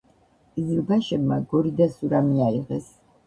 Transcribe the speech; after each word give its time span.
ყიზილბაშებმა 0.55 1.37
გორი 1.53 1.73
და 1.81 1.87
სურამი 1.99 2.43
აიღეს. 2.49 2.89